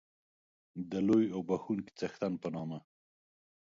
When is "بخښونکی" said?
1.49-1.91